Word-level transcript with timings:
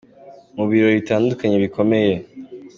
Mu 0.55 0.63
birori 0.69 0.97
bitandukanye 0.99 1.57
bikomeye. 1.63 2.13